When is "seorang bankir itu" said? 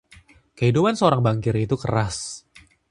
0.99-1.75